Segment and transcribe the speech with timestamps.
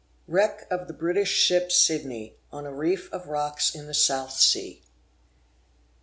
[0.27, 4.81] WRECK OF THE BRITISH SHIP SIDNEY, ON A REEF OF ROCKS IN THE SOUTH SEA.